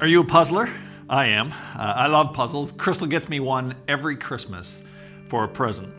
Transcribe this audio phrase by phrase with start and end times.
[0.00, 0.66] Are you a puzzler?
[1.10, 1.52] I am.
[1.52, 2.72] Uh, I love puzzles.
[2.72, 4.82] Crystal gets me one every Christmas
[5.26, 5.92] for a present.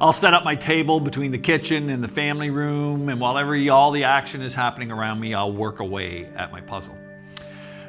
[0.00, 3.68] I'll set up my table between the kitchen and the family room, and while every,
[3.68, 6.96] all the action is happening around me, I'll work away at my puzzle.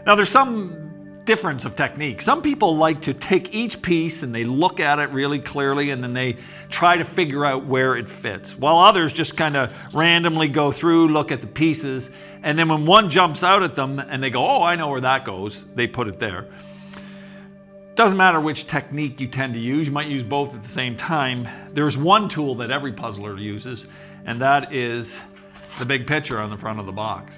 [0.05, 2.21] Now, there's some difference of technique.
[2.21, 6.03] Some people like to take each piece and they look at it really clearly and
[6.03, 6.35] then they
[6.69, 11.07] try to figure out where it fits, while others just kind of randomly go through,
[11.07, 12.11] look at the pieces,
[12.45, 15.01] and then when one jumps out at them and they go, oh, I know where
[15.01, 16.45] that goes, they put it there.
[17.95, 20.95] Doesn't matter which technique you tend to use, you might use both at the same
[20.95, 21.47] time.
[21.73, 23.87] There's one tool that every puzzler uses,
[24.25, 25.19] and that is
[25.79, 27.35] the big picture on the front of the box.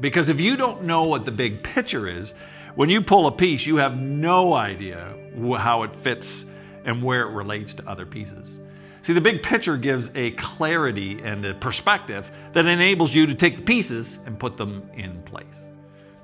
[0.00, 2.34] Because if you don't know what the big picture is,
[2.74, 5.14] when you pull a piece, you have no idea
[5.56, 6.44] how it fits
[6.84, 8.58] and where it relates to other pieces.
[9.02, 13.56] See, the big picture gives a clarity and a perspective that enables you to take
[13.56, 15.46] the pieces and put them in place.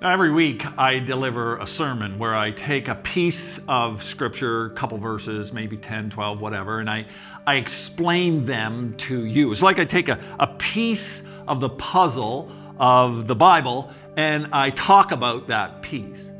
[0.00, 4.70] Now, every week I deliver a sermon where I take a piece of scripture, a
[4.70, 7.06] couple verses, maybe 10, 12, whatever, and I,
[7.48, 9.50] I explain them to you.
[9.50, 14.70] It's like I take a, a piece of the puzzle of the Bible and I
[14.70, 16.33] talk about that piece.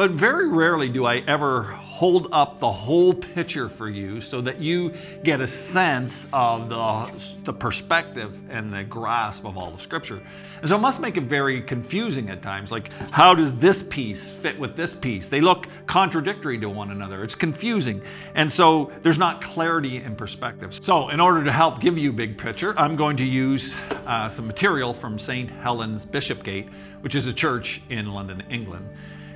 [0.00, 4.58] But very rarely do I ever hold up the whole picture for you so that
[4.58, 10.22] you get a sense of the, the perspective and the grasp of all the scripture.
[10.60, 12.72] And so it must make it very confusing at times.
[12.72, 15.28] Like, how does this piece fit with this piece?
[15.28, 17.22] They look contradictory to one another.
[17.22, 18.00] It's confusing.
[18.34, 20.78] And so there's not clarity in perspective.
[20.80, 23.76] So, in order to help give you big picture, I'm going to use
[24.06, 25.50] uh, some material from St.
[25.50, 26.70] Helen's Bishopsgate,
[27.02, 28.88] which is a church in London, England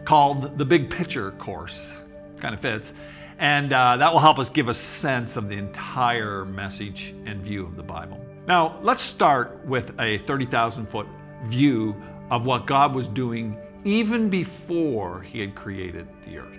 [0.04, 1.94] called the Big Picture course.
[2.38, 2.92] Kind of fits.
[3.38, 7.64] And uh, that will help us give a sense of the entire message and view
[7.64, 8.20] of the Bible.
[8.46, 11.06] Now, let's start with a 30,000 foot
[11.44, 11.96] view
[12.30, 16.58] of what God was doing even before He had created the earth.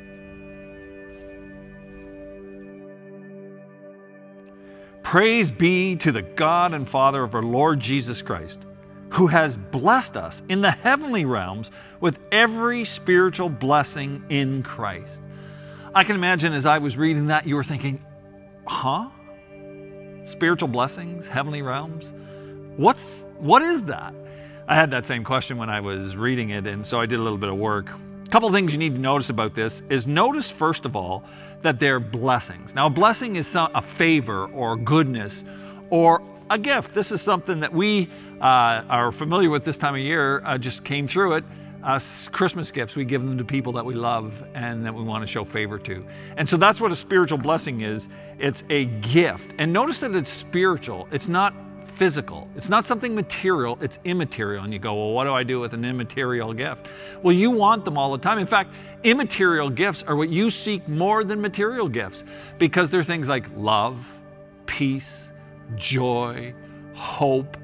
[5.01, 8.64] Praise be to the God and Father of our Lord Jesus Christ
[9.15, 11.71] who has blessed us in the heavenly realms
[12.01, 15.21] with every spiritual blessing in Christ.
[15.93, 18.03] I can imagine as I was reading that, you were thinking,
[18.67, 19.07] huh?
[20.25, 22.13] Spiritual blessings, heavenly realms?
[22.75, 24.13] What's, what is that?
[24.67, 27.23] I had that same question when I was reading it, and so I did a
[27.23, 27.87] little bit of work.
[28.25, 31.23] A couple things you need to notice about this is notice, first of all,
[31.61, 32.75] that they're blessings.
[32.75, 35.45] Now, a blessing is a favor or goodness
[35.89, 36.93] or a gift.
[36.93, 38.09] This is something that we
[38.41, 41.43] uh, are familiar with this time of year, uh, just came through it.
[41.83, 41.99] Uh,
[42.31, 45.27] Christmas gifts, we give them to people that we love and that we want to
[45.27, 46.03] show favor to.
[46.35, 49.53] And so that's what a spiritual blessing is it's a gift.
[49.59, 51.53] And notice that it's spiritual, it's not
[51.93, 54.63] physical, it's not something material, it's immaterial.
[54.63, 56.87] And you go, well, what do I do with an immaterial gift?
[57.21, 58.39] Well, you want them all the time.
[58.39, 58.73] In fact,
[59.03, 62.23] immaterial gifts are what you seek more than material gifts
[62.57, 64.03] because they're things like love,
[64.65, 65.24] peace,
[65.75, 66.53] joy,
[66.93, 67.57] hope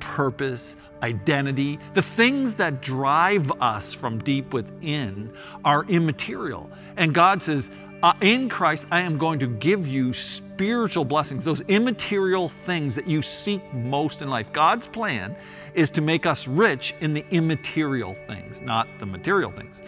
[0.00, 5.32] purpose, identity, the things that drive us from deep within
[5.64, 6.70] are immaterial.
[6.96, 7.70] And God says,
[8.02, 13.06] uh, in Christ, I am going to give you spiritual blessings, those immaterial things that
[13.06, 14.50] you seek most in life.
[14.52, 15.36] God's plan
[15.74, 19.82] is to make us rich in the immaterial things, not the material things.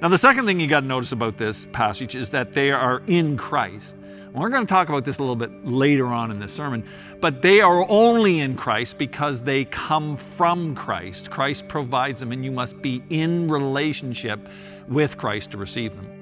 [0.00, 3.02] Now, the second thing you got to notice about this passage is that they are
[3.08, 3.96] in Christ.
[4.36, 6.86] We're going to talk about this a little bit later on in this sermon,
[7.22, 11.30] but they are only in Christ because they come from Christ.
[11.30, 14.46] Christ provides them, and you must be in relationship
[14.88, 16.15] with Christ to receive them.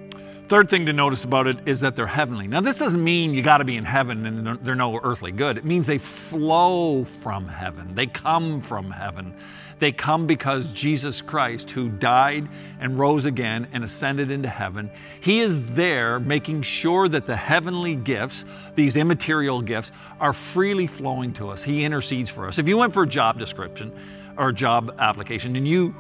[0.46, 2.46] Third thing to notice about it is that they're heavenly.
[2.46, 5.56] Now, this doesn't mean you got to be in heaven and they're no earthly good.
[5.56, 9.34] It means they flow from heaven, they come from heaven.
[9.80, 12.48] They come because Jesus Christ, who died
[12.80, 14.90] and rose again and ascended into heaven,
[15.20, 18.44] He is there making sure that the heavenly gifts,
[18.76, 21.62] these immaterial gifts, are freely flowing to us.
[21.62, 22.58] He intercedes for us.
[22.58, 23.92] If you went for a job description
[24.36, 25.94] or a job application and you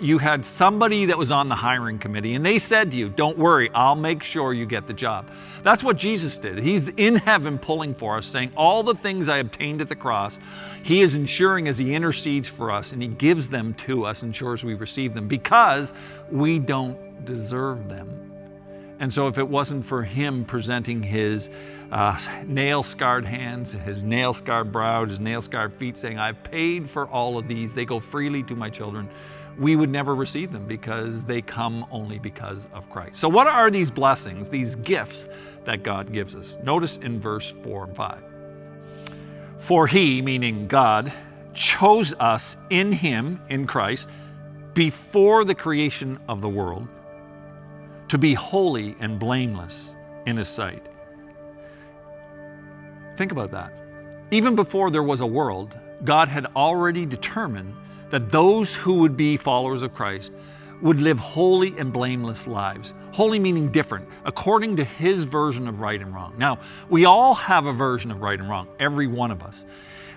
[0.00, 3.38] you had somebody that was on the hiring committee and they said to you, Don't
[3.38, 5.30] worry, I'll make sure you get the job.
[5.62, 6.58] That's what Jesus did.
[6.58, 10.38] He's in heaven pulling for us, saying, All the things I obtained at the cross,
[10.82, 14.64] He is ensuring as He intercedes for us and He gives them to us, ensures
[14.64, 15.92] we receive them because
[16.30, 18.30] we don't deserve them.
[19.00, 21.50] And so, if it wasn't for Him presenting His
[21.90, 26.88] uh, nail scarred hands, His nail scarred brow, His nail scarred feet, saying, I've paid
[26.88, 29.08] for all of these, they go freely to my children
[29.58, 33.18] we would never receive them because they come only because of Christ.
[33.18, 35.28] So, what are these blessings, these gifts
[35.64, 36.58] that God gives us?
[36.62, 38.22] Notice in verse 4 and 5.
[39.58, 41.12] For he, meaning God,
[41.54, 44.08] chose us in him, in Christ,
[44.74, 46.88] before the creation of the world,
[48.08, 49.94] to be holy and blameless
[50.26, 50.86] in His sight.
[53.16, 53.80] Think about that.
[54.30, 57.74] Even before there was a world, God had already determined
[58.10, 60.32] that those who would be followers of Christ
[60.82, 62.94] would live holy and blameless lives.
[63.12, 66.34] Holy meaning different, according to his version of right and wrong.
[66.36, 66.58] Now,
[66.90, 69.64] we all have a version of right and wrong, every one of us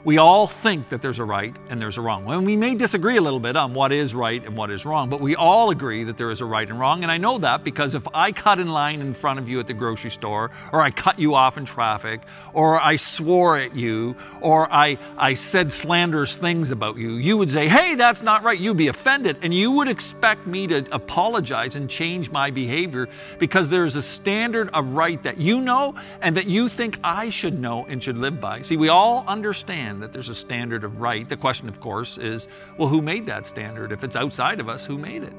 [0.04, 2.30] we all think that there's a right and there's a wrong.
[2.32, 5.10] And we may disagree a little bit on what is right and what is wrong,
[5.10, 7.04] but we all agree that there is a right and wrong.
[7.04, 9.68] And I know that because if I cut in line in front of you at
[9.68, 12.22] the grocery store, or I cut you off in traffic,
[12.54, 17.50] or I swore at you, or I, I said slanderous things about you, you would
[17.50, 18.60] say, hey, that's not right.
[18.60, 19.38] You'd be offended.
[19.42, 23.08] And you would expect me to apologize and change my behavior
[23.40, 27.60] because there's a standard of right that you know and that you think I should
[27.60, 28.62] know and should live by.
[28.62, 31.28] See, we all understand understand that there's a standard of right.
[31.28, 32.48] The question, of course, is
[32.78, 33.92] well, who made that standard?
[33.92, 35.34] If it's outside of us, who made it?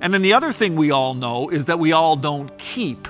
[0.00, 3.08] And then the other thing we all know is that we all don't keep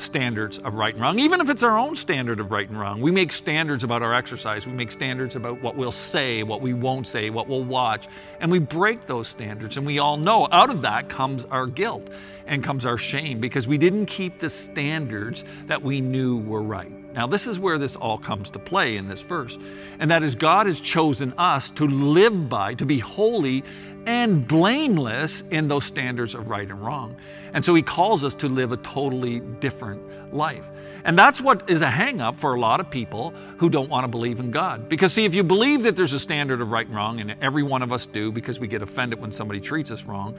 [0.00, 3.00] standards of right and wrong, even if it's our own standard of right and wrong.
[3.00, 6.72] We make standards about our exercise, we make standards about what we'll say, what we
[6.72, 8.06] won't say, what we'll watch,
[8.40, 9.76] and we break those standards.
[9.76, 12.10] And we all know out of that comes our guilt
[12.46, 16.92] and comes our shame because we didn't keep the standards that we knew were right.
[17.14, 19.56] Now, this is where this all comes to play in this verse,
[19.98, 23.64] and that is God has chosen us to live by, to be holy
[24.06, 27.16] and blameless in those standards of right and wrong.
[27.52, 30.68] And so He calls us to live a totally different life.
[31.04, 34.08] And that's what is a hangup for a lot of people who don't want to
[34.08, 34.88] believe in God.
[34.88, 37.62] Because, see, if you believe that there's a standard of right and wrong, and every
[37.62, 40.36] one of us do because we get offended when somebody treats us wrong,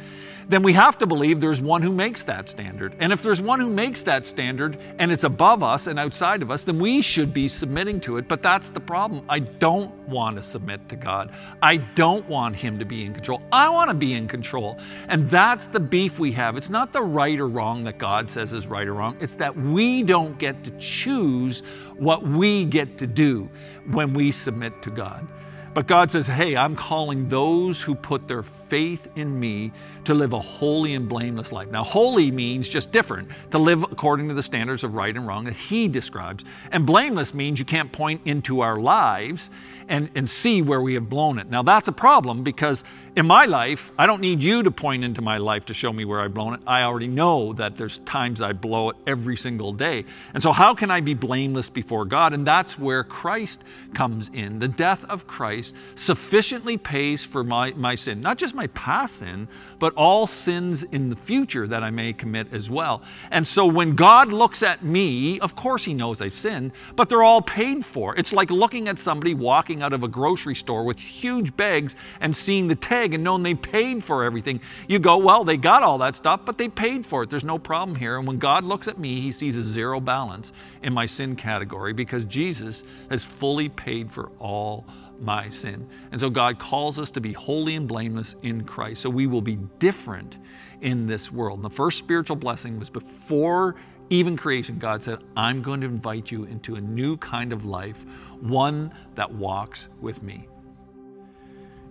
[0.47, 2.95] then we have to believe there's one who makes that standard.
[2.99, 6.49] And if there's one who makes that standard and it's above us and outside of
[6.49, 8.27] us, then we should be submitting to it.
[8.27, 9.23] But that's the problem.
[9.29, 11.31] I don't want to submit to God.
[11.61, 13.41] I don't want Him to be in control.
[13.51, 14.79] I want to be in control.
[15.07, 16.57] And that's the beef we have.
[16.57, 19.55] It's not the right or wrong that God says is right or wrong, it's that
[19.55, 21.61] we don't get to choose
[21.97, 23.49] what we get to do
[23.91, 25.27] when we submit to God.
[25.73, 29.71] But God says, hey, I'm calling those who put their faith in me
[30.05, 31.69] to live a holy and blameless life.
[31.69, 35.45] Now, holy means just different, to live according to the standards of right and wrong
[35.45, 36.43] that He describes.
[36.71, 39.49] And blameless means you can't point into our lives
[39.87, 41.49] and, and see where we have blown it.
[41.49, 42.83] Now, that's a problem because
[43.15, 46.05] in my life, I don't need you to point into my life to show me
[46.05, 46.61] where I've blown it.
[46.65, 50.05] I already know that there's times I blow it every single day.
[50.33, 52.33] And so, how can I be blameless before God?
[52.33, 53.63] And that's where Christ
[53.93, 54.59] comes in.
[54.59, 59.47] The death of Christ sufficiently pays for my, my sin, not just my past sin,
[59.79, 63.01] but all sins in the future that I may commit as well.
[63.31, 67.23] And so, when God looks at me, of course He knows I've sinned, but they're
[67.23, 68.17] all paid for.
[68.17, 72.35] It's like looking at somebody walking out of a grocery store with huge bags and
[72.35, 74.59] seeing the tag and knowing they paid for everything,
[74.89, 77.29] you go, well, they got all that stuff, but they paid for it.
[77.29, 78.17] There's no problem here.
[78.17, 80.51] And when God looks at me, he sees a zero balance
[80.83, 84.85] in my sin category because Jesus has fully paid for all
[85.19, 85.87] my sin.
[86.11, 89.01] And so God calls us to be holy and blameless in Christ.
[89.01, 90.37] So we will be different
[90.81, 91.59] in this world.
[91.59, 93.75] And the first spiritual blessing was before
[94.09, 98.05] even creation, God said, I'm going to invite you into a new kind of life,
[98.39, 100.47] one that walks with me.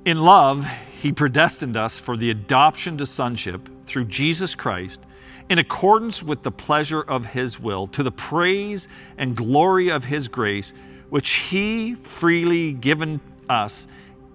[0.05, 0.67] In love,
[1.01, 5.01] He predestined us for the adoption to sonship through Jesus Christ
[5.49, 10.29] in accordance with the pleasure of His will, to the praise and glory of His
[10.29, 10.73] grace,
[11.11, 13.87] which He freely given us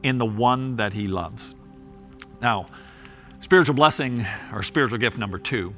[0.03, 1.55] in the one that He loves.
[2.41, 2.67] Now,
[3.39, 5.73] spiritual blessing or spiritual gift number two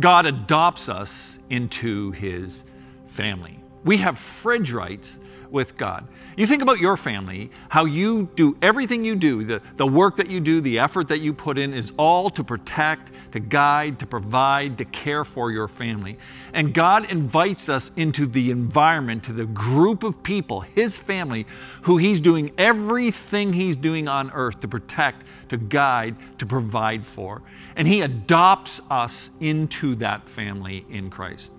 [0.00, 2.64] God adopts us into His
[3.06, 3.58] family.
[3.84, 5.18] We have fridge rights
[5.54, 6.06] with God.
[6.36, 10.28] You think about your family, how you do everything you do, the, the work that
[10.28, 14.06] you do, the effort that you put in is all to protect, to guide, to
[14.06, 16.18] provide, to care for your family.
[16.52, 21.46] And God invites us into the environment, to the group of people, His family,
[21.82, 27.42] who He's doing everything He's doing on earth to protect, to guide, to provide for.
[27.76, 31.52] And He adopts us into that family in Christ.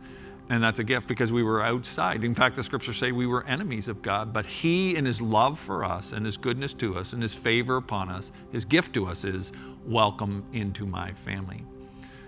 [0.49, 2.23] And that's a gift because we were outside.
[2.23, 5.59] In fact, the scriptures say we were enemies of God, but He, in His love
[5.59, 9.07] for us and His goodness to us and His favor upon us, His gift to
[9.07, 9.51] us is
[9.85, 11.63] welcome into my family.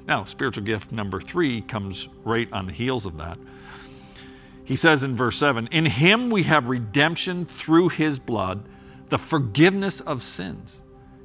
[0.07, 3.37] Now, spiritual gift number three comes right on the heels of that.
[4.63, 8.63] He says in verse 7 In Him we have redemption through His blood,
[9.09, 10.81] the forgiveness of sins.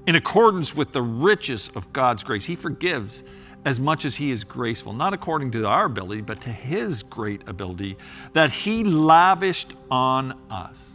[0.06, 3.24] In accordance with the riches of God's grace, He forgives
[3.64, 7.46] as much as he is graceful, not according to our ability, but to his great
[7.48, 7.96] ability
[8.32, 10.90] that he lavished on us.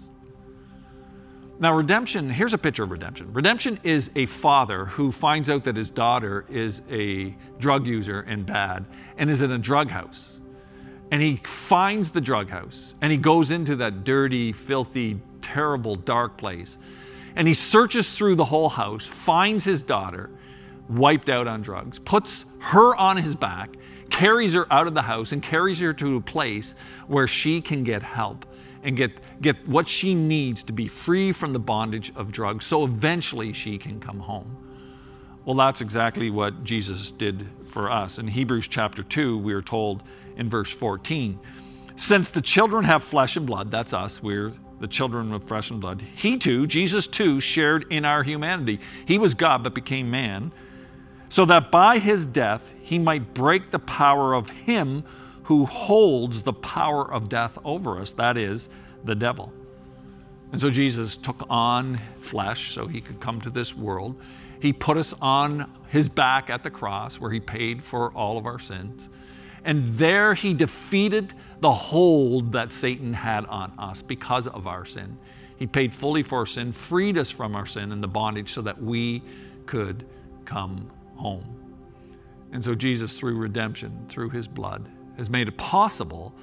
[1.59, 3.33] Now, redemption, here's a picture of redemption.
[3.33, 8.45] Redemption is a father who finds out that his daughter is a drug user and
[8.45, 8.86] bad
[9.17, 10.39] and is in a drug house.
[11.09, 16.38] And he finds the drug house and he goes into that dirty, filthy, terrible, dark
[16.38, 16.77] place.
[17.36, 20.29] And he searches through the whole house, finds his daughter
[20.89, 23.75] wiped out on drugs, puts her on his back,
[24.10, 26.75] carries her out of the house, and carries her to a place
[27.08, 28.46] where she can get help
[28.84, 32.84] and get, get what she needs to be free from the bondage of drugs so
[32.84, 34.56] eventually she can come home.
[35.46, 38.20] Well, that's exactly what Jesus did for us.
[38.20, 40.03] In Hebrews chapter 2, we are told
[40.36, 41.39] in verse 14
[41.96, 45.82] Since the children have flesh and blood, that's us, we're the children of flesh and
[45.82, 48.79] blood, he too, Jesus too, shared in our humanity.
[49.06, 50.51] He was God but became man,
[51.29, 55.03] so that by his death he might break the power of him
[55.43, 58.69] who holds the power of death over us, that is,
[59.05, 59.53] the devil.
[60.51, 64.19] And so Jesus took on flesh so he could come to this world.
[64.62, 68.46] He put us on his back at the cross where he paid for all of
[68.46, 69.10] our sins.
[69.63, 75.17] And there he defeated the hold that Satan had on us because of our sin.
[75.57, 78.62] He paid fully for our sin, freed us from our sin and the bondage so
[78.62, 79.24] that we
[79.65, 80.05] could
[80.46, 81.57] come home.
[82.51, 86.33] And so Jesus, through redemption, through his blood, has made it possible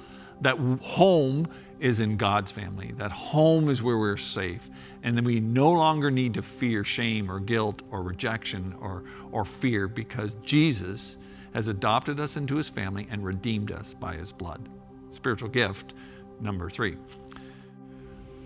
[0.41, 1.47] that home
[1.79, 4.69] is in God's family, that home is where we're safe,
[5.03, 9.45] and that we no longer need to fear shame or guilt or rejection or, or
[9.45, 11.17] fear because Jesus
[11.53, 14.67] has adopted us into his family and redeemed us by his blood.
[15.11, 15.93] Spiritual gift
[16.41, 16.97] number three.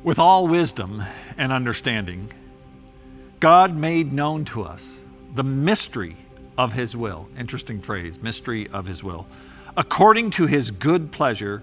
[0.03, 1.03] With all wisdom
[1.37, 2.31] and understanding,
[3.39, 4.98] God made known to us
[5.35, 6.17] the mystery
[6.57, 7.27] of his will.
[7.37, 9.27] Interesting phrase, mystery of his will
[9.77, 11.61] according to his good pleasure,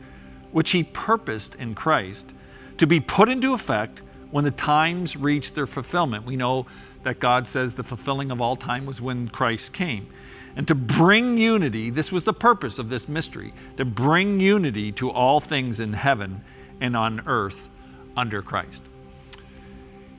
[0.53, 2.33] which he purposed in Christ,
[2.79, 6.25] to be put into effect when the times reach their fulfillment.
[6.25, 6.67] We know
[7.03, 10.09] that God says the fulfilling of all time was when Christ came.
[10.57, 15.11] And to bring unity, this was the purpose of this mystery, to bring unity to
[15.11, 16.43] all things in heaven
[16.81, 17.69] and on earth
[18.17, 18.83] under Christ.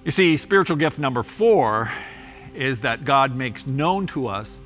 [0.06, 1.92] You see, spiritual gift number four
[2.58, 4.60] is that God makes known to us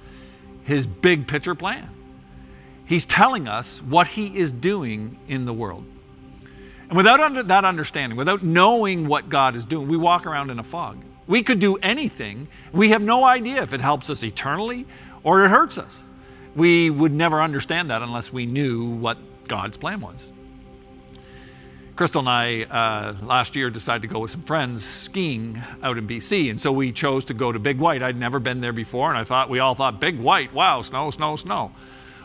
[0.63, 1.89] his big picture plan.
[2.86, 5.86] He's telling us what He is doing in the world.
[6.89, 10.60] And without under, that understanding, without knowing what God is doing, we walk around in
[10.60, 10.98] a fog.
[11.25, 12.50] We could do anything.
[12.74, 14.86] We have no idea if it helps us eternally
[15.24, 16.03] or it hurts us.
[16.53, 19.17] We would never understand that unless we knew what
[19.48, 20.31] God's plan was.
[21.95, 26.07] Crystal and I uh, last year decided to go with some friends skiing out in
[26.07, 28.01] BC, and so we chose to go to Big White.
[28.01, 31.12] I'd never been there before, and I thought we all thought Big White, wow, snow,
[31.12, 31.71] snow, snow.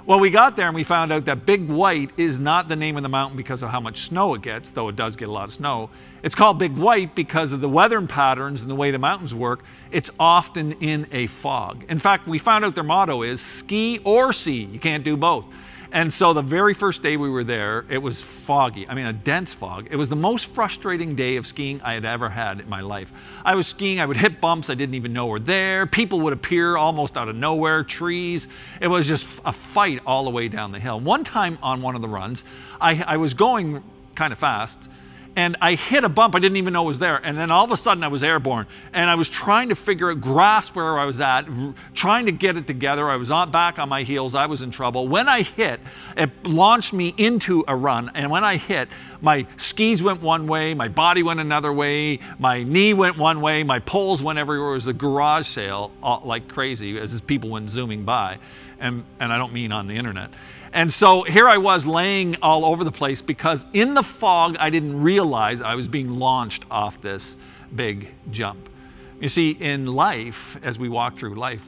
[0.07, 2.97] Well, we got there and we found out that Big White is not the name
[2.97, 5.33] of the mountain because of how much snow it gets, though it does get a
[5.33, 5.91] lot of snow.
[6.23, 9.65] It's called Big White because of the weather patterns and the way the mountains work.
[9.91, 11.85] It's often in a fog.
[11.89, 14.63] In fact, we found out their motto is ski or see.
[14.63, 15.47] You can't do both.
[15.93, 18.89] And so the very first day we were there, it was foggy.
[18.89, 19.89] I mean, a dense fog.
[19.91, 23.13] It was the most frustrating day of skiing I had ever had in my life.
[23.45, 25.87] I was skiing, I would hit bumps I didn't even know were there.
[25.87, 28.49] People would appear almost out of nowhere, trees.
[28.81, 31.01] It was just a fight all the way down the hill.
[31.01, 32.45] One time on one of the runs,
[32.81, 33.83] I, I was going
[34.15, 34.79] kind of fast
[35.37, 37.17] and I hit a bump I didn't even know was there.
[37.17, 38.67] And then all of a sudden I was airborne.
[38.95, 41.47] And I was trying to figure out, grasp where I was at,
[41.95, 43.11] trying to get it together.
[43.11, 44.35] I was on, back on my heels.
[44.35, 45.07] I was in trouble.
[45.09, 45.81] When I hit,
[46.17, 48.11] it launched me into a run.
[48.15, 48.89] And when I hit,
[49.21, 53.63] my skis went one way, my body went another way, my knee went one way,
[53.63, 54.71] my poles went everywhere.
[54.71, 55.91] It was a garage sale
[56.25, 58.39] like crazy as people went zooming by.
[58.79, 60.31] And, and I don't mean on the internet.
[60.73, 64.71] And so here I was laying all over the place because in the fog, I
[64.71, 67.37] didn't realize I was being launched off this
[67.75, 68.69] big jump.
[69.21, 71.67] You see, in life, as we walk through life,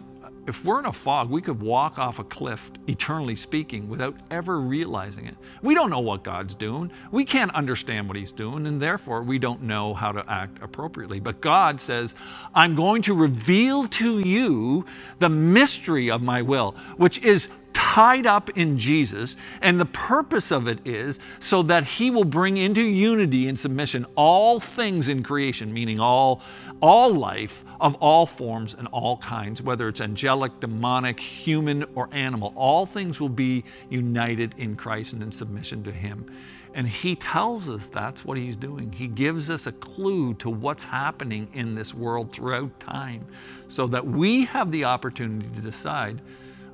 [0.48, 4.60] if we're in a fog, we could walk off a cliff, eternally speaking, without ever
[4.60, 5.36] realizing it.
[5.60, 6.90] We don't know what God's doing.
[7.10, 11.20] We can't understand what He's doing, and therefore we don't know how to act appropriately.
[11.20, 12.14] But God says,
[12.54, 14.86] I'm going to reveal to you
[15.18, 20.66] the mystery of my will, which is tied up in Jesus, and the purpose of
[20.66, 25.72] it is so that He will bring into unity and submission all things in creation,
[25.72, 26.42] meaning all,
[26.82, 32.52] all life of all forms and all kinds, whether it's angelic, demonic, human, or animal.
[32.56, 36.28] All things will be united in Christ and in submission to Him.
[36.74, 38.90] And He tells us that's what He's doing.
[38.90, 43.24] He gives us a clue to what's happening in this world throughout time
[43.68, 46.20] so that we have the opportunity to decide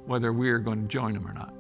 [0.07, 1.55] whether we are going to join him or not.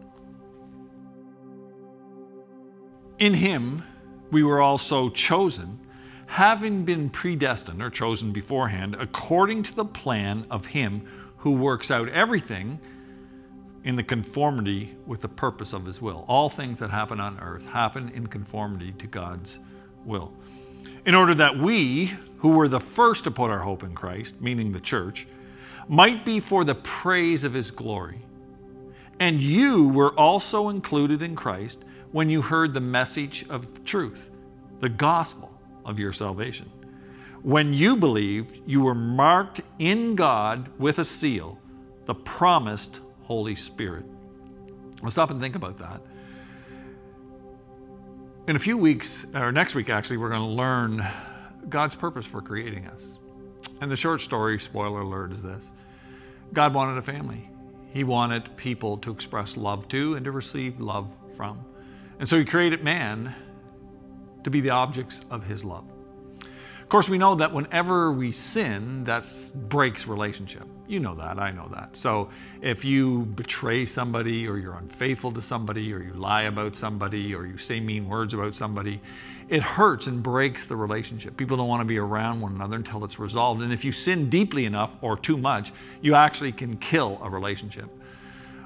[3.19, 3.83] In him,
[4.31, 5.79] we were also chosen
[6.27, 12.09] having been predestined or chosen beforehand according to the plan of Him who works out
[12.09, 12.79] everything
[13.85, 16.25] in the conformity with the purpose of His will.
[16.27, 19.61] All things that happen on earth happen in conformity to God's
[20.05, 20.33] will.
[21.07, 22.07] In order that we,
[22.39, 25.29] who were the first to put our hope in Christ, meaning the church,
[25.87, 28.19] might be for the praise of His glory.
[29.21, 34.31] And you were also included in Christ when you heard the message of truth,
[34.81, 35.53] the gospel
[35.85, 36.71] of your salvation.
[37.43, 41.59] When you believed, you were marked in God with a seal,
[42.07, 44.05] the promised Holy Spirit.
[45.03, 46.01] I'll stop and think about that.
[48.47, 51.07] In a few weeks, or next week actually, we're going to learn
[51.69, 53.19] God's purpose for creating us.
[53.81, 55.71] And the short story, spoiler alert, is this
[56.53, 57.49] God wanted a family.
[57.95, 61.65] He wanted people to express love to and to receive love from.
[62.19, 63.33] And so He created man
[64.43, 65.85] to be the objects of His love.
[66.95, 69.29] Of course, we know that whenever we sin, that
[69.69, 70.63] breaks relationship.
[70.87, 71.97] You know that, I know that.
[71.97, 72.31] So
[72.63, 77.47] if you betray somebody, or you're unfaithful to somebody, or you lie about somebody, or
[77.47, 79.01] you say mean words about somebody,
[79.49, 81.37] it hurts and breaks the relationship.
[81.37, 83.61] People don't want to be around one another until it's resolved.
[83.61, 87.91] And if you sin deeply enough or too much, you actually can kill a relationship.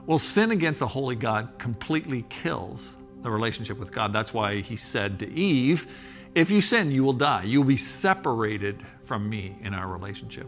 [0.05, 4.13] Well, sin against a holy God completely kills the relationship with God.
[4.13, 5.89] That's why he said to Eve,
[6.39, 7.43] if you sin, you will die.
[7.43, 10.47] You will be separated from me in our relationship.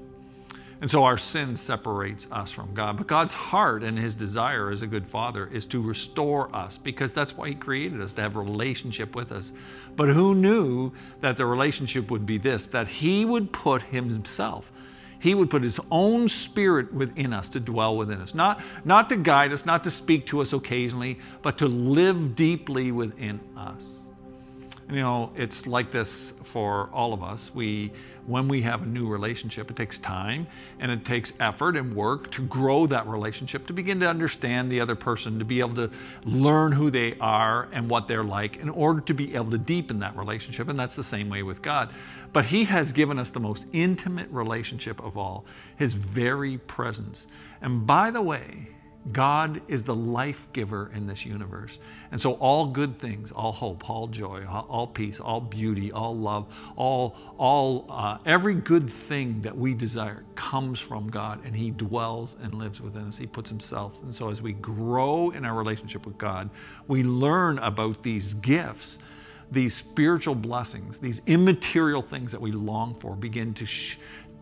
[0.80, 2.96] And so our sin separates us from God.
[2.96, 7.12] But God's heart and his desire as a good father is to restore us because
[7.12, 9.50] that's why he created us, to have a relationship with us.
[9.96, 10.92] But who knew
[11.22, 14.70] that the relationship would be this, that he would put himself,
[15.18, 18.32] he would put his own spirit within us to dwell within us.
[18.32, 22.92] Not, not to guide us, not to speak to us occasionally, but to live deeply
[22.92, 23.99] within us
[24.90, 27.54] you know, it's like this for all of us.
[27.54, 27.92] We,
[28.26, 30.46] when we have a new relationship, it takes time
[30.80, 34.80] and it takes effort and work to grow that relationship, to begin to understand the
[34.80, 35.90] other person, to be able to
[36.24, 40.00] learn who they are and what they're like in order to be able to deepen
[40.00, 40.68] that relationship.
[40.68, 41.90] And that's the same way with God.
[42.32, 45.44] But He has given us the most intimate relationship of all,
[45.76, 47.26] His very presence.
[47.62, 48.68] And by the way,
[49.12, 51.78] God is the life giver in this universe.
[52.12, 56.52] And so all good things, all hope, all joy, all peace, all beauty, all love,
[56.76, 62.36] all, all uh, every good thing that we desire comes from God and he dwells
[62.42, 63.16] and lives within us.
[63.16, 63.98] He puts himself.
[64.02, 66.50] And so as we grow in our relationship with God,
[66.86, 68.98] we learn about these gifts
[69.52, 73.66] these spiritual blessings, these immaterial things that we long for begin to,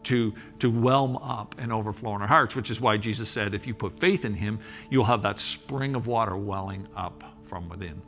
[0.04, 3.66] to, to whelm up and overflow in our hearts, which is why Jesus said, if
[3.66, 8.00] you put faith in him, you'll have that spring of water welling up from within.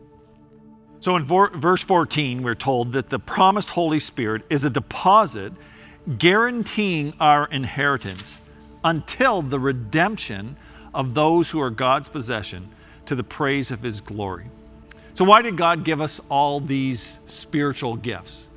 [1.00, 5.54] So in verse 14, we're told that the promised Holy Spirit is a deposit
[6.18, 8.42] guaranteeing our inheritance
[8.84, 10.56] until the redemption
[10.92, 12.68] of those who are God's possession
[13.06, 14.50] to the praise of his glory.
[15.14, 18.49] So, why did God give us all these spiritual gifts?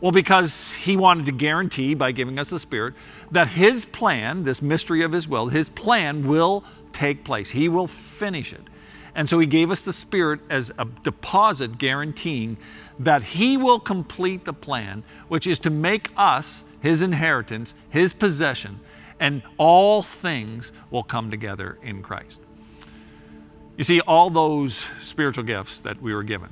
[0.00, 2.94] Well, because he wanted to guarantee by giving us the Spirit
[3.30, 7.50] that his plan, this mystery of his will, his plan will take place.
[7.50, 8.62] He will finish it.
[9.14, 12.56] And so he gave us the Spirit as a deposit guaranteeing
[12.98, 18.80] that he will complete the plan, which is to make us his inheritance, his possession,
[19.20, 22.40] and all things will come together in Christ.
[23.76, 26.50] You see, all those spiritual gifts that we were given,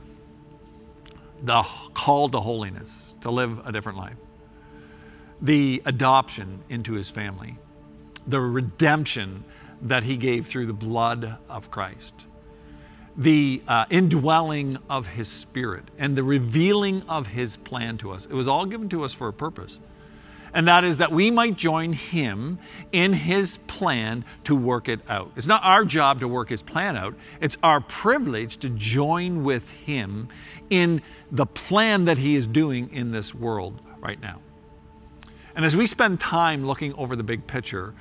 [1.42, 1.62] the
[1.94, 4.16] call to holiness, to live a different life.
[5.40, 7.58] The adoption into his family,
[8.26, 9.44] the redemption
[9.82, 12.14] that he gave through the blood of Christ,
[13.16, 18.24] the uh, indwelling of his spirit, and the revealing of his plan to us.
[18.26, 19.80] It was all given to us for a purpose
[20.54, 22.58] and that is that we might join Him
[22.92, 25.32] in His plan to work it out.
[25.36, 29.68] It's not our job to work His plan out, it's our privilege to join with
[29.68, 30.28] Him
[30.70, 34.40] in the plan that He is doing in this world right now.
[35.54, 37.94] And as we spend time looking over the big picture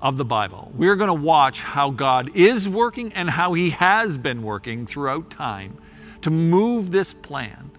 [0.00, 4.16] of the Bible, we're going to watch how God is working and how He has
[4.16, 5.76] been working throughout time
[6.22, 7.70] to move this plan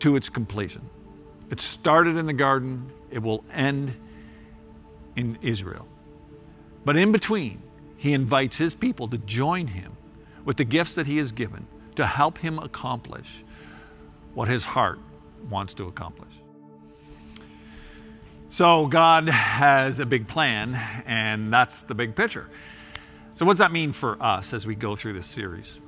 [0.00, 0.82] to its completion.
[1.50, 3.94] It started in the garden, it will end
[5.16, 5.86] in Israel.
[6.84, 7.62] But in between,
[7.96, 9.96] he invites his people to join him
[10.44, 13.44] with the gifts that he has given to help him accomplish
[14.34, 14.98] what his heart
[15.50, 16.32] wants to accomplish.
[18.48, 20.74] So, God has a big plan,
[21.06, 22.48] and that's the big picture.
[23.34, 25.78] So, what does that mean for us as we go through this series?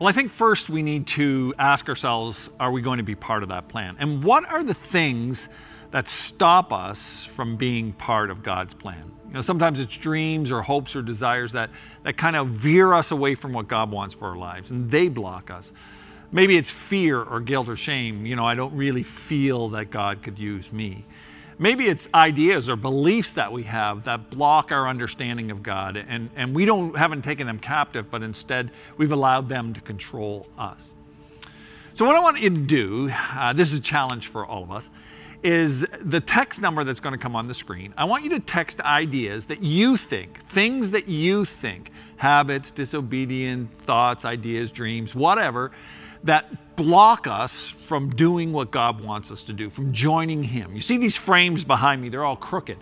[0.00, 3.42] Well, I think first we need to ask ourselves are we going to be part
[3.42, 3.96] of that plan?
[3.98, 5.48] And what are the things
[5.90, 9.12] that stop us from being part of God's plan?
[9.28, 11.70] You know, sometimes it's dreams or hopes or desires that,
[12.02, 15.08] that kind of veer us away from what God wants for our lives, and they
[15.08, 15.70] block us.
[16.32, 18.26] Maybe it's fear or guilt or shame.
[18.26, 21.04] You know, I don't really feel that God could use me.
[21.58, 26.30] Maybe it's ideas or beliefs that we have that block our understanding of God, and,
[26.36, 30.92] and we don't haven't taken them captive, but instead we've allowed them to control us.
[31.94, 34.70] So, what I want you to do, uh, this is a challenge for all of
[34.70, 34.88] us,
[35.42, 37.94] is the text number that's going to come on the screen.
[37.96, 43.70] I want you to text ideas that you think, things that you think, habits, disobedient
[43.82, 45.70] thoughts, ideas, dreams, whatever,
[46.24, 50.74] that block us from doing what God wants us to do, from joining Him.
[50.74, 52.78] You see these frames behind me, they're all crooked.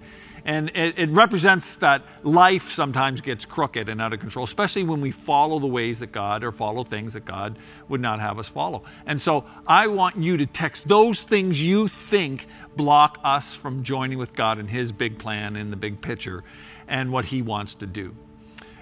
[0.47, 5.01] And it, it, represents that life sometimes gets crooked and out of control, especially when
[5.01, 8.49] we follow the ways that God or follow things that God would not have us
[8.49, 8.85] follow.
[9.07, 14.19] And so I want you to text those things you think block us from joining
[14.19, 16.45] with God in His big plan, in the big picture,
[16.87, 18.15] and what He wants to do.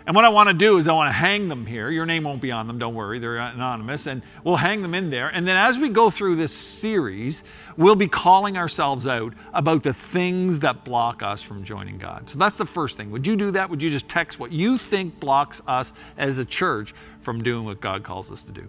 [0.07, 1.88] And what I want to do is I want to hang them here.
[1.88, 4.07] Your name won't be on them, don't worry, they're anonymous.
[4.07, 5.29] And we'll hang them in there.
[5.29, 7.43] And then as we go through this series,
[7.79, 12.29] we'll be calling ourselves out about the things that block us from joining God.
[12.29, 13.11] So that's the first thing.
[13.12, 13.71] Would you do that?
[13.71, 17.81] Would you just text what you think blocks us as a church from doing what
[17.81, 18.69] God calls us to do?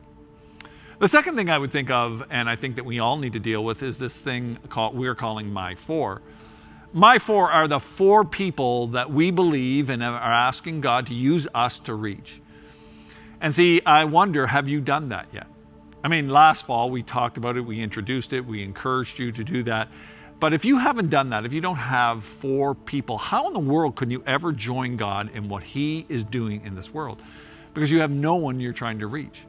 [0.99, 3.39] The second thing I would think of, and I think that we all need to
[3.39, 6.21] deal with, is this thing called, we're calling My Four.
[6.95, 11.45] My four are the four people that we believe and are asking God to use
[11.53, 12.39] us to reach.
[13.41, 15.47] And see, I wonder, have you done that yet?
[16.05, 19.43] I mean, last fall we talked about it, we introduced it, we encouraged you to
[19.43, 19.89] do that.
[20.39, 23.59] But if you haven't done that, if you don't have four people, how in the
[23.59, 27.21] world could you ever join God in what He is doing in this world?
[27.73, 29.41] Because you have no one you're trying to reach.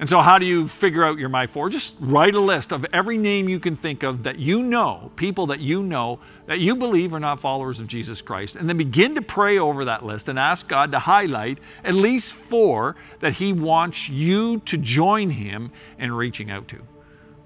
[0.00, 1.70] And so, how do you figure out your My Four?
[1.70, 5.48] Just write a list of every name you can think of that you know, people
[5.48, 9.16] that you know, that you believe are not followers of Jesus Christ, and then begin
[9.16, 13.52] to pray over that list and ask God to highlight at least four that He
[13.52, 16.78] wants you to join Him in reaching out to.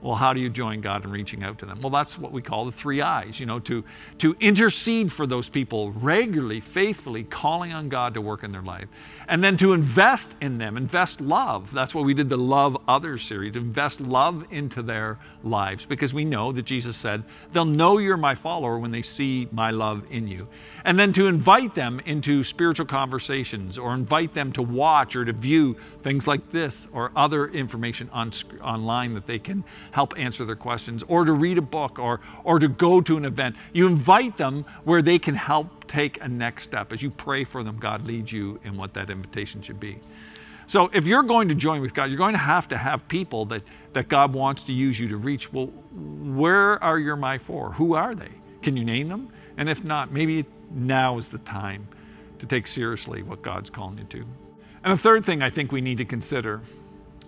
[0.03, 1.81] Well, how do you join God in reaching out to them?
[1.81, 3.85] Well, that's what we call the three I's, you know, to,
[4.19, 8.89] to intercede for those people regularly, faithfully, calling on God to work in their life.
[9.29, 11.73] And then to invest in them, invest love.
[11.73, 16.13] That's what we did the Love Others series, to invest love into their lives because
[16.13, 20.03] we know that Jesus said, they'll know you're my follower when they see my love
[20.11, 20.49] in you.
[20.85, 25.33] And then to invite them into spiritual conversations or invite them to watch or to
[25.33, 29.63] view things like this or other information on, online that they can
[29.93, 33.25] help answer their questions, or to read a book, or, or to go to an
[33.25, 33.55] event.
[33.73, 36.93] You invite them where they can help take a next step.
[36.93, 40.01] As you pray for them, God leads you in what that invitation should be.
[40.67, 43.45] So if you're going to join with God, you're going to have to have people
[43.47, 45.53] that, that God wants to use you to reach.
[45.53, 47.73] Well, where are your my four?
[47.73, 48.31] Who are they?
[48.63, 49.29] Can you name them?
[49.57, 51.87] And if not, maybe now is the time
[52.39, 54.25] to take seriously what God's calling you to.
[54.85, 56.63] And the third thing I think we need to consider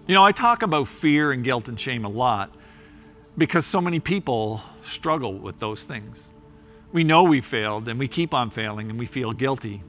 [0.06, 2.54] you know, I talk about fear and guilt and shame a lot
[3.38, 6.30] because so many people struggle with those things.
[6.92, 9.82] We know we failed and we keep on failing and we feel guilty.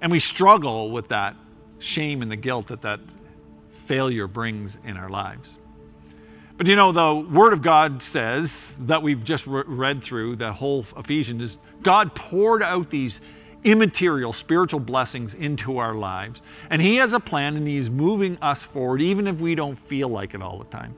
[0.00, 1.36] And we struggle with that
[1.78, 3.00] shame and the guilt that that
[3.86, 5.58] failure brings in our lives.
[6.56, 10.52] But you know, the Word of God says that we've just re- read through the
[10.52, 13.20] whole Ephesians is God poured out these
[13.66, 16.40] immaterial spiritual blessings into our lives.
[16.70, 20.08] And He has a plan and He's moving us forward, even if we don't feel
[20.08, 20.94] like it all the time.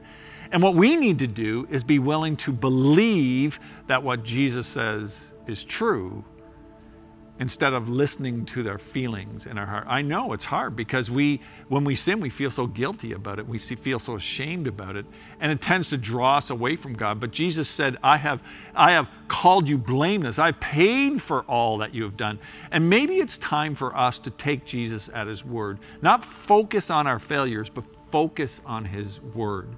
[0.53, 5.33] And what we need to do is be willing to believe that what Jesus says
[5.47, 6.23] is true
[7.41, 9.85] instead of listening to their feelings in our heart.
[9.89, 13.47] I know it's hard because we, when we sin, we feel so guilty about it.
[13.47, 15.07] We feel so ashamed about it,
[15.41, 17.21] and it tends to draw us away from God.
[17.21, 18.43] But Jesus said, "I have,
[18.75, 20.39] I have called you blameless.
[20.39, 22.39] I've paid for all that you have done."
[22.73, 27.07] And maybe it's time for us to take Jesus at His word, not focus on
[27.07, 29.69] our failures, but focus on His word.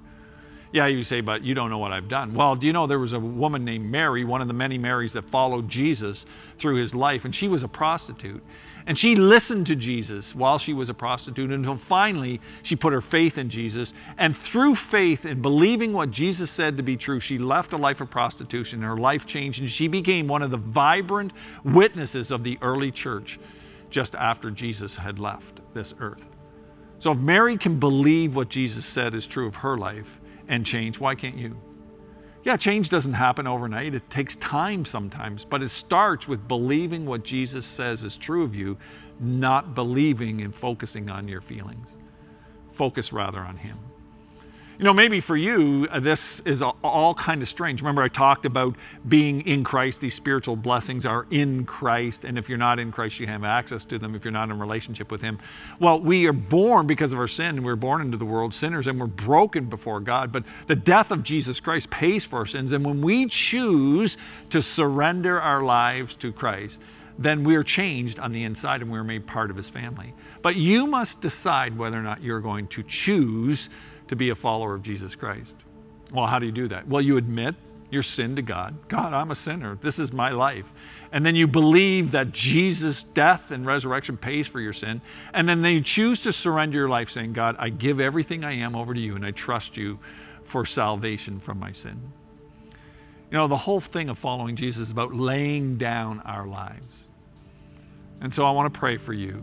[0.73, 2.33] Yeah, you say, but you don't know what I've done.
[2.33, 5.11] Well, do you know there was a woman named Mary, one of the many Marys
[5.13, 6.25] that followed Jesus
[6.57, 8.41] through his life, and she was a prostitute.
[8.87, 13.01] And she listened to Jesus while she was a prostitute until finally she put her
[13.01, 13.93] faith in Jesus.
[14.17, 17.99] And through faith and believing what Jesus said to be true, she left a life
[17.99, 18.79] of prostitution.
[18.79, 21.33] and Her life changed, and she became one of the vibrant
[21.65, 23.39] witnesses of the early church
[23.89, 26.29] just after Jesus had left this earth.
[26.99, 30.99] So if Mary can believe what Jesus said is true of her life, and change.
[30.99, 31.57] Why can't you?
[32.43, 33.93] Yeah, change doesn't happen overnight.
[33.93, 38.55] It takes time sometimes, but it starts with believing what Jesus says is true of
[38.55, 38.77] you,
[39.19, 41.97] not believing and focusing on your feelings.
[42.73, 43.77] focus rather on Him.
[44.81, 47.81] You know, maybe for you, uh, this is all kind of strange.
[47.81, 48.75] Remember, I talked about
[49.07, 50.01] being in Christ.
[50.01, 52.23] These spiritual blessings are in Christ.
[52.23, 54.57] And if you're not in Christ, you have access to them if you're not in
[54.57, 55.37] relationship with Him.
[55.79, 57.57] Well, we are born because of our sin.
[57.57, 60.31] and We're born into the world sinners and we're broken before God.
[60.31, 62.71] But the death of Jesus Christ pays for our sins.
[62.71, 64.17] And when we choose
[64.49, 66.79] to surrender our lives to Christ,
[67.19, 70.15] then we're changed on the inside and we're made part of His family.
[70.41, 73.69] But you must decide whether or not you're going to choose
[74.11, 75.55] to be a follower of Jesus Christ.
[76.11, 76.85] Well, how do you do that?
[76.85, 77.55] Well, you admit
[77.91, 78.75] your sin to God.
[78.89, 79.77] God, I'm a sinner.
[79.81, 80.65] This is my life.
[81.13, 85.01] And then you believe that Jesus' death and resurrection pays for your sin.
[85.33, 88.75] And then you choose to surrender your life, saying, God, I give everything I am
[88.75, 89.97] over to you and I trust you
[90.43, 91.97] for salvation from my sin.
[93.31, 97.05] You know, the whole thing of following Jesus is about laying down our lives.
[98.19, 99.41] And so I want to pray for you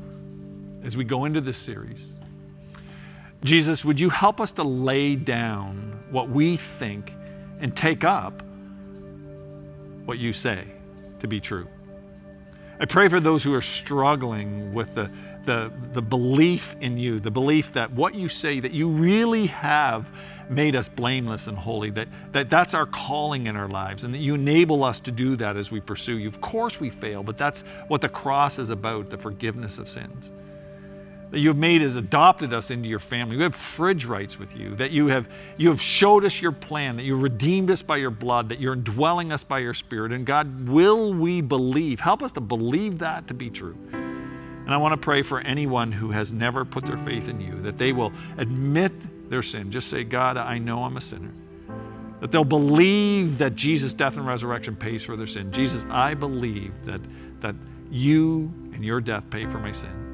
[0.84, 2.17] as we go into this series.
[3.44, 7.12] Jesus, would you help us to lay down what we think
[7.60, 8.42] and take up
[10.04, 10.64] what you say
[11.20, 11.68] to be true?
[12.80, 15.10] I pray for those who are struggling with the,
[15.44, 20.10] the, the belief in you, the belief that what you say, that you really have
[20.48, 24.18] made us blameless and holy, that, that that's our calling in our lives, and that
[24.18, 26.28] you enable us to do that as we pursue you.
[26.28, 30.32] Of course we fail, but that's what the cross is about, the forgiveness of sins
[31.30, 33.36] that you have made has adopted us into your family.
[33.36, 36.96] We have fridge rights with you, that you have, you have showed us your plan,
[36.96, 40.12] that you redeemed us by your blood, that you're indwelling us by your spirit.
[40.12, 42.00] And God, will we believe?
[42.00, 43.76] Help us to believe that to be true.
[43.92, 47.60] And I want to pray for anyone who has never put their faith in you,
[47.62, 48.92] that they will admit
[49.30, 49.70] their sin.
[49.70, 51.32] Just say, God, I know I'm a sinner.
[52.20, 55.52] That they'll believe that Jesus' death and resurrection pays for their sin.
[55.52, 57.00] Jesus, I believe that,
[57.40, 57.54] that
[57.90, 60.07] you and your death pay for my sin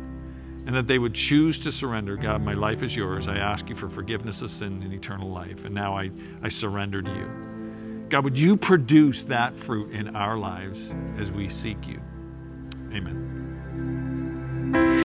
[0.67, 2.17] and that they would choose to surrender.
[2.17, 3.29] God, my life is yours.
[3.29, 6.11] I ask you for forgiveness of sin and eternal life, and now I,
[6.43, 8.07] I surrender to you.
[8.09, 12.01] God, would you produce that fruit in our lives as we seek you?
[12.93, 13.35] Amen.